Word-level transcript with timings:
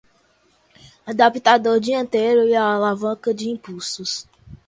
O 1.05 1.11
adaptador 1.11 1.79
dianteiro 1.79 2.47
e 2.49 2.55
a 2.55 2.63
alavanca 2.73 3.35
de 3.35 3.47
impulsos 3.51 4.27